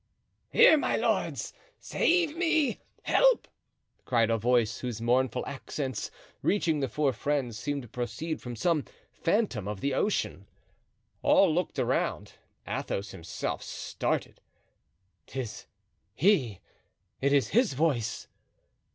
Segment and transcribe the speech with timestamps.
[0.49, 1.53] "Here, my lords!
[1.79, 2.79] save me!
[3.03, 3.47] help!"
[4.03, 6.09] cried a voice, whose mournful accents,
[6.41, 10.47] reaching the four friends, seemed to proceed from some phantom of the ocean.
[11.21, 12.33] All looked around;
[12.67, 14.41] Athos himself stared.
[15.27, 15.67] "'Tis
[16.15, 16.61] he!
[17.21, 18.27] it is his voice!"